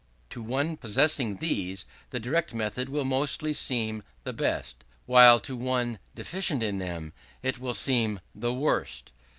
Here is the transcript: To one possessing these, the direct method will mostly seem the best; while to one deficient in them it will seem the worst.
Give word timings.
To 0.31 0.41
one 0.41 0.77
possessing 0.77 1.35
these, 1.35 1.85
the 2.09 2.19
direct 2.19 2.55
method 2.55 2.89
will 2.89 3.05
mostly 3.05 3.53
seem 3.53 4.01
the 4.23 4.33
best; 4.33 4.83
while 5.05 5.39
to 5.41 5.55
one 5.55 5.99
deficient 6.15 6.63
in 6.63 6.79
them 6.79 7.13
it 7.43 7.59
will 7.59 7.75
seem 7.75 8.19
the 8.33 8.51
worst. 8.51 9.11